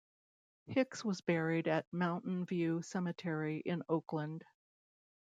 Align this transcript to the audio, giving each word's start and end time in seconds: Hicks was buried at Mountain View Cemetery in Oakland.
Hicks 0.65 1.05
was 1.05 1.21
buried 1.21 1.67
at 1.67 1.85
Mountain 1.93 2.45
View 2.45 2.81
Cemetery 2.81 3.57
in 3.63 3.83
Oakland. 3.87 4.43